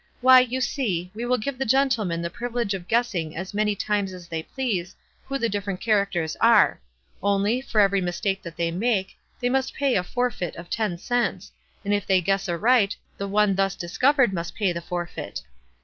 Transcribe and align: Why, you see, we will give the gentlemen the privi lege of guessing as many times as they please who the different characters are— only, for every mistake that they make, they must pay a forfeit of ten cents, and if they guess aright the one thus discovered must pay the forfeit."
Why, 0.19 0.39
you 0.39 0.61
see, 0.61 1.11
we 1.13 1.25
will 1.27 1.37
give 1.37 1.59
the 1.59 1.63
gentlemen 1.63 2.23
the 2.23 2.31
privi 2.31 2.53
lege 2.55 2.73
of 2.73 2.87
guessing 2.87 3.35
as 3.35 3.53
many 3.53 3.75
times 3.75 4.13
as 4.13 4.27
they 4.27 4.41
please 4.41 4.95
who 5.25 5.37
the 5.37 5.47
different 5.47 5.79
characters 5.79 6.35
are— 6.41 6.81
only, 7.21 7.61
for 7.61 7.79
every 7.79 8.01
mistake 8.01 8.41
that 8.41 8.57
they 8.57 8.71
make, 8.71 9.15
they 9.39 9.47
must 9.47 9.75
pay 9.75 9.93
a 9.93 10.03
forfeit 10.03 10.55
of 10.55 10.71
ten 10.71 10.97
cents, 10.97 11.51
and 11.85 11.93
if 11.93 12.07
they 12.07 12.19
guess 12.19 12.49
aright 12.49 12.97
the 13.19 13.27
one 13.27 13.53
thus 13.53 13.75
discovered 13.75 14.33
must 14.33 14.55
pay 14.55 14.73
the 14.73 14.81
forfeit." 14.81 15.43